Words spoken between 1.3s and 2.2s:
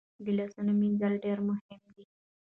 مهم دي۔